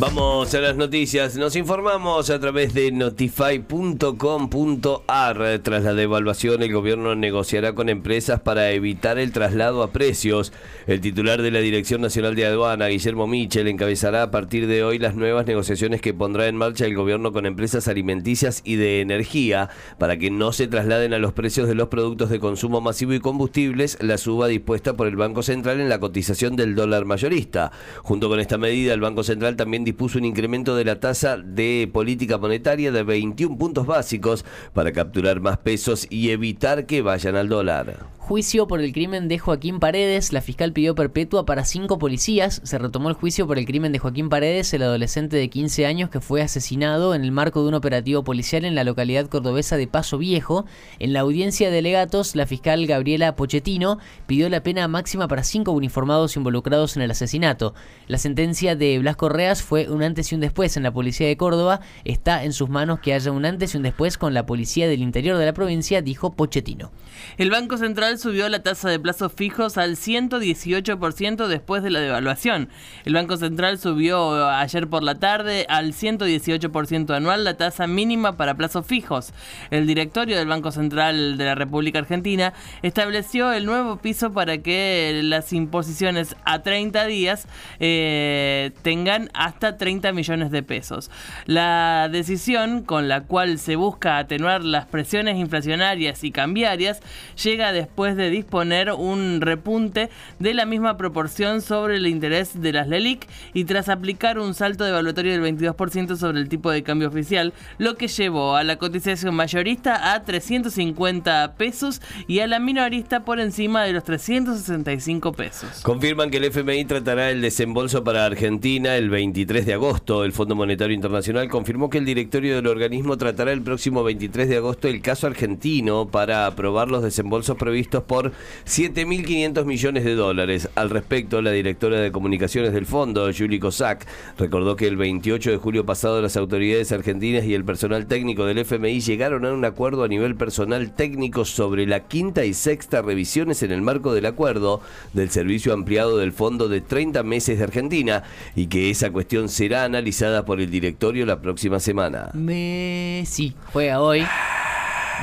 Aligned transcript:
Vamos 0.00 0.52
a 0.54 0.60
las 0.60 0.76
noticias. 0.76 1.36
Nos 1.36 1.56
informamos 1.56 2.30
a 2.30 2.40
través 2.40 2.72
de 2.72 2.90
notify.com.ar. 2.90 5.60
Tras 5.62 5.84
la 5.84 5.92
devaluación, 5.92 6.62
el 6.62 6.72
gobierno 6.72 7.14
negociará 7.14 7.74
con 7.74 7.90
empresas 7.90 8.40
para 8.40 8.70
evitar 8.70 9.18
el 9.18 9.30
traslado 9.30 9.82
a 9.82 9.92
precios. 9.92 10.54
El 10.86 11.02
titular 11.02 11.42
de 11.42 11.50
la 11.50 11.58
Dirección 11.58 12.00
Nacional 12.00 12.34
de 12.34 12.46
Aduana, 12.46 12.86
Guillermo 12.86 13.26
Michel, 13.26 13.68
encabezará 13.68 14.22
a 14.22 14.30
partir 14.30 14.66
de 14.66 14.84
hoy 14.84 14.98
las 14.98 15.16
nuevas 15.16 15.46
negociaciones 15.46 16.00
que 16.00 16.14
pondrá 16.14 16.46
en 16.46 16.56
marcha 16.56 16.86
el 16.86 16.94
gobierno 16.94 17.32
con 17.32 17.44
empresas 17.44 17.86
alimenticias 17.86 18.62
y 18.64 18.76
de 18.76 19.02
energía 19.02 19.68
para 19.98 20.16
que 20.16 20.30
no 20.30 20.52
se 20.52 20.66
trasladen 20.66 21.12
a 21.12 21.18
los 21.18 21.34
precios 21.34 21.68
de 21.68 21.74
los 21.74 21.88
productos 21.88 22.30
de 22.30 22.40
consumo 22.40 22.80
masivo 22.80 23.12
y 23.12 23.20
combustibles 23.20 23.98
la 24.00 24.16
suba 24.16 24.46
dispuesta 24.46 24.96
por 24.96 25.08
el 25.08 25.16
Banco 25.16 25.42
Central 25.42 25.78
en 25.78 25.90
la 25.90 26.00
cotización 26.00 26.56
del 26.56 26.74
dólar 26.74 27.04
mayorista. 27.04 27.70
Junto 28.02 28.30
con 28.30 28.40
esta 28.40 28.56
medida, 28.56 28.94
el 28.94 29.00
Banco 29.00 29.24
Central 29.24 29.49
también 29.56 29.84
dispuso 29.84 30.18
un 30.18 30.24
incremento 30.24 30.76
de 30.76 30.84
la 30.84 31.00
tasa 31.00 31.36
de 31.36 31.88
política 31.92 32.38
monetaria 32.38 32.92
de 32.92 33.02
21 33.02 33.56
puntos 33.58 33.86
básicos 33.86 34.44
para 34.72 34.92
capturar 34.92 35.40
más 35.40 35.58
pesos 35.58 36.06
y 36.10 36.30
evitar 36.30 36.86
que 36.86 37.02
vayan 37.02 37.36
al 37.36 37.48
dólar 37.48 38.19
juicio 38.30 38.68
por 38.68 38.80
el 38.80 38.92
crimen 38.92 39.26
de 39.26 39.40
Joaquín 39.40 39.80
Paredes. 39.80 40.32
La 40.32 40.40
fiscal 40.40 40.72
pidió 40.72 40.94
perpetua 40.94 41.44
para 41.44 41.64
cinco 41.64 41.98
policías. 41.98 42.60
Se 42.62 42.78
retomó 42.78 43.08
el 43.08 43.16
juicio 43.16 43.44
por 43.44 43.58
el 43.58 43.66
crimen 43.66 43.90
de 43.90 43.98
Joaquín 43.98 44.28
Paredes, 44.28 44.72
el 44.72 44.84
adolescente 44.84 45.36
de 45.36 45.50
15 45.50 45.84
años 45.84 46.10
que 46.10 46.20
fue 46.20 46.40
asesinado 46.40 47.16
en 47.16 47.24
el 47.24 47.32
marco 47.32 47.60
de 47.60 47.70
un 47.70 47.74
operativo 47.74 48.22
policial 48.22 48.64
en 48.64 48.76
la 48.76 48.84
localidad 48.84 49.26
cordobesa 49.26 49.76
de 49.76 49.88
Paso 49.88 50.16
Viejo. 50.16 50.64
En 51.00 51.12
la 51.12 51.18
audiencia 51.18 51.72
de 51.72 51.82
legatos, 51.82 52.36
la 52.36 52.46
fiscal 52.46 52.86
Gabriela 52.86 53.34
Pochettino 53.34 53.98
pidió 54.28 54.48
la 54.48 54.62
pena 54.62 54.86
máxima 54.86 55.26
para 55.26 55.42
cinco 55.42 55.72
uniformados 55.72 56.36
involucrados 56.36 56.94
en 56.94 57.02
el 57.02 57.10
asesinato. 57.10 57.74
La 58.06 58.18
sentencia 58.18 58.76
de 58.76 59.00
Blas 59.00 59.16
Correas 59.16 59.60
fue 59.60 59.90
un 59.90 60.04
antes 60.04 60.30
y 60.30 60.36
un 60.36 60.40
después 60.40 60.76
en 60.76 60.84
la 60.84 60.92
policía 60.92 61.26
de 61.26 61.36
Córdoba. 61.36 61.80
Está 62.04 62.44
en 62.44 62.52
sus 62.52 62.68
manos 62.68 63.00
que 63.00 63.12
haya 63.12 63.32
un 63.32 63.44
antes 63.44 63.74
y 63.74 63.78
un 63.78 63.82
después 63.82 64.18
con 64.18 64.34
la 64.34 64.46
policía 64.46 64.86
del 64.86 65.02
interior 65.02 65.36
de 65.36 65.46
la 65.46 65.52
provincia, 65.52 66.00
dijo 66.00 66.36
Pochettino. 66.36 66.92
El 67.36 67.50
Banco 67.50 67.76
Central 67.76 68.19
subió 68.20 68.48
la 68.48 68.62
tasa 68.62 68.88
de 68.88 69.00
plazos 69.00 69.32
fijos 69.32 69.78
al 69.78 69.96
118% 69.96 71.46
después 71.46 71.82
de 71.82 71.90
la 71.90 72.00
devaluación. 72.00 72.68
El 73.04 73.14
Banco 73.14 73.36
Central 73.36 73.78
subió 73.78 74.48
ayer 74.48 74.88
por 74.88 75.02
la 75.02 75.16
tarde 75.16 75.66
al 75.68 75.92
118% 75.92 77.14
anual 77.14 77.44
la 77.44 77.56
tasa 77.56 77.86
mínima 77.86 78.36
para 78.36 78.54
plazos 78.54 78.86
fijos. 78.86 79.32
El 79.70 79.86
directorio 79.86 80.36
del 80.36 80.48
Banco 80.48 80.70
Central 80.70 81.38
de 81.38 81.44
la 81.44 81.54
República 81.54 81.98
Argentina 81.98 82.52
estableció 82.82 83.52
el 83.52 83.66
nuevo 83.66 83.96
piso 83.96 84.32
para 84.32 84.58
que 84.58 85.20
las 85.24 85.52
imposiciones 85.52 86.36
a 86.44 86.62
30 86.62 87.06
días 87.06 87.46
eh, 87.78 88.72
tengan 88.82 89.30
hasta 89.34 89.76
30 89.76 90.12
millones 90.12 90.50
de 90.50 90.62
pesos. 90.62 91.10
La 91.46 92.08
decisión 92.10 92.82
con 92.84 93.08
la 93.08 93.22
cual 93.22 93.58
se 93.58 93.76
busca 93.76 94.18
atenuar 94.18 94.64
las 94.64 94.86
presiones 94.86 95.36
inflacionarias 95.36 96.24
y 96.24 96.30
cambiarias 96.30 97.00
llega 97.42 97.72
después 97.72 97.99
de 98.04 98.30
disponer 98.30 98.92
un 98.92 99.40
repunte 99.40 100.10
de 100.38 100.54
la 100.54 100.64
misma 100.64 100.96
proporción 100.96 101.60
sobre 101.60 101.96
el 101.96 102.06
interés 102.06 102.60
de 102.60 102.72
las 102.72 102.88
LELIC 102.88 103.26
y 103.52 103.64
tras 103.64 103.88
aplicar 103.88 104.38
un 104.38 104.54
salto 104.54 104.84
devaluatorio 104.84 105.32
del 105.32 105.56
22% 105.56 106.16
sobre 106.16 106.40
el 106.40 106.48
tipo 106.48 106.70
de 106.70 106.82
cambio 106.82 107.08
oficial, 107.08 107.52
lo 107.78 107.96
que 107.96 108.08
llevó 108.08 108.56
a 108.56 108.64
la 108.64 108.76
cotización 108.76 109.34
mayorista 109.34 110.14
a 110.14 110.22
350 110.22 111.54
pesos 111.56 112.00
y 112.26 112.40
a 112.40 112.46
la 112.46 112.58
minorista 112.58 113.24
por 113.24 113.40
encima 113.40 113.84
de 113.84 113.92
los 113.92 114.04
365 114.04 115.32
pesos. 115.32 115.82
Confirman 115.82 116.30
que 116.30 116.38
el 116.38 116.44
FMI 116.44 116.84
tratará 116.86 117.30
el 117.30 117.40
desembolso 117.40 118.02
para 118.04 118.24
Argentina 118.24 118.96
el 118.96 119.10
23 119.10 119.66
de 119.66 119.74
agosto. 119.74 120.24
El 120.24 120.32
Fondo 120.32 120.54
Monetario 120.54 120.94
Internacional 120.94 121.48
confirmó 121.48 121.90
que 121.90 121.98
el 121.98 122.04
directorio 122.04 122.56
del 122.56 122.66
organismo 122.66 123.16
tratará 123.16 123.52
el 123.52 123.62
próximo 123.62 124.02
23 124.02 124.48
de 124.48 124.56
agosto 124.56 124.88
el 124.88 125.02
caso 125.02 125.26
argentino 125.26 126.08
para 126.08 126.46
aprobar 126.46 126.88
los 126.88 127.02
desembolsos 127.02 127.56
previstos 127.56 127.89
por 127.98 128.32
7.500 128.66 129.64
millones 129.64 130.04
de 130.04 130.14
dólares. 130.14 130.68
Al 130.76 130.90
respecto, 130.90 131.42
la 131.42 131.50
directora 131.50 132.00
de 132.00 132.12
comunicaciones 132.12 132.72
del 132.72 132.86
fondo, 132.86 133.28
Julie 133.36 133.58
Kosak, 133.58 134.06
recordó 134.38 134.76
que 134.76 134.86
el 134.86 134.96
28 134.96 135.50
de 135.50 135.56
julio 135.56 135.84
pasado 135.84 136.22
las 136.22 136.36
autoridades 136.36 136.92
argentinas 136.92 137.44
y 137.44 137.54
el 137.54 137.64
personal 137.64 138.06
técnico 138.06 138.44
del 138.44 138.58
FMI 138.58 139.00
llegaron 139.00 139.44
a 139.44 139.52
un 139.52 139.64
acuerdo 139.64 140.04
a 140.04 140.08
nivel 140.08 140.36
personal 140.36 140.92
técnico 140.92 141.44
sobre 141.44 141.86
la 141.86 142.00
quinta 142.00 142.44
y 142.44 142.54
sexta 142.54 143.02
revisiones 143.02 143.62
en 143.62 143.72
el 143.72 143.82
marco 143.82 144.14
del 144.14 144.26
acuerdo 144.26 144.80
del 145.12 145.30
servicio 145.30 145.72
ampliado 145.72 146.18
del 146.18 146.32
fondo 146.32 146.68
de 146.68 146.80
30 146.80 147.22
meses 147.24 147.58
de 147.58 147.64
Argentina 147.64 148.22
y 148.54 148.68
que 148.68 148.90
esa 148.90 149.10
cuestión 149.10 149.48
será 149.48 149.84
analizada 149.84 150.44
por 150.44 150.60
el 150.60 150.70
directorio 150.70 151.26
la 151.26 151.40
próxima 151.40 151.80
semana. 151.80 152.30
Me... 152.34 153.24
Juega 153.72 154.00
hoy 154.00 154.26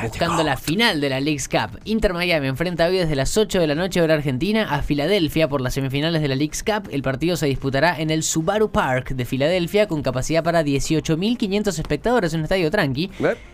buscando 0.04 0.44
la 0.44 0.58
final 0.58 1.02
de 1.02 1.10
la 1.10 1.20
League's 1.20 1.48
Cup. 1.48 1.80
Inter 1.86 2.14
Miami 2.14 2.48
enfrenta 2.48 2.88
hoy 2.88 2.98
desde 2.98 3.16
las 3.16 3.38
8 3.38 3.60
de 3.60 3.68
la 3.68 3.76
noche 3.76 4.02
hora 4.02 4.16
argentina 4.16 4.68
a 4.70 4.82
Filadelfia 4.82 5.48
por 5.48 5.62
las 5.62 5.74
semifinales 5.74 6.22
de 6.22 6.28
la 6.28 6.36
League's 6.36 6.64
Cup. 6.64 6.90
El 6.92 7.02
partido 7.02 7.36
se 7.38 7.48
disputará 7.48 8.00
en 8.00 8.10
el 8.10 8.24
Subaru 8.24 8.72
Park 8.72 9.10
de 9.12 9.26
Filadelfia 9.26 9.88
con 9.88 10.02
capacidad 10.02 10.44
para 10.44 10.64
18.500 10.64 11.80
espectadores 11.80 12.34
en 12.34 12.42
un 12.42 12.44
estadio 12.46 12.72
tranqui. 12.72 13.10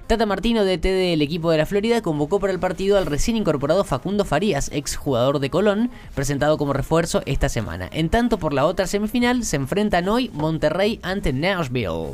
Tata 0.08 0.26
Martino, 0.26 0.66
DT 0.66 0.84
del 0.84 1.22
equipo 1.22 1.52
de 1.52 1.58
la 1.58 1.66
Florida, 1.66 2.02
convocó 2.02 2.40
para 2.40 2.54
el 2.54 2.60
partido 2.60 2.98
al 2.98 3.06
recién 3.06 3.38
incorporado 3.38 3.84
Facundo 3.84 4.26
Farías, 4.26 4.70
ex 4.74 4.96
jugador 4.96 5.40
de 5.40 5.50
Colón, 5.50 5.92
presentado 6.14 6.58
como 6.58 6.74
refuerzo 6.74 7.24
esta 7.26 7.50
semana. 7.50 7.90
En 7.92 8.10
tanto, 8.10 8.38
por 8.38 8.54
la 8.54 8.66
otra 8.66 8.88
semifinal 8.88 9.44
se 9.44 9.56
enfrentan 9.56 10.10
hoy 10.10 10.30
Monterrey 10.34 11.00
ante 11.04 11.34
Nashville. 11.34 12.14